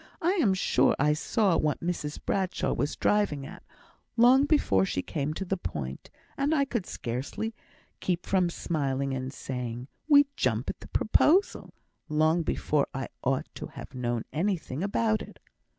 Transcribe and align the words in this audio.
I 0.23 0.31
am 0.41 0.55
sure 0.55 0.95
I 0.97 1.13
saw 1.13 1.55
what 1.57 1.79
Mrs 1.79 2.17
Bradshaw 2.25 2.73
was 2.73 2.95
driving 2.95 3.45
at, 3.45 3.61
long 4.17 4.45
before 4.45 4.83
she 4.83 5.03
came 5.03 5.31
to 5.35 5.45
the 5.45 5.57
point; 5.57 6.09
and 6.35 6.55
I 6.55 6.65
could 6.65 6.87
scarcely 6.87 7.53
keep 7.99 8.25
from 8.25 8.49
smiling, 8.49 9.13
and 9.13 9.31
saying, 9.31 9.89
'We'd 10.07 10.35
jump 10.35 10.71
at 10.71 10.79
the 10.79 10.87
proposal' 10.87 11.75
long 12.09 12.41
before 12.41 12.87
I 12.95 13.09
ought 13.23 13.45
to 13.53 13.67
have 13.67 13.93
known 13.93 14.23
anything 14.33 14.81
about 14.81 15.21
it." 15.21 15.37